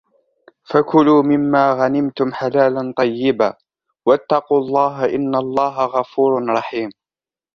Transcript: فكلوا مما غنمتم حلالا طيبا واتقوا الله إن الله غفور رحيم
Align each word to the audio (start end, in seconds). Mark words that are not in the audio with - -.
فكلوا 0.69 1.23
مما 1.23 1.73
غنمتم 1.73 2.33
حلالا 2.39 2.93
طيبا 2.97 3.53
واتقوا 4.07 4.59
الله 4.59 5.05
إن 5.15 5.35
الله 5.35 5.85
غفور 5.85 6.45
رحيم 6.49 6.89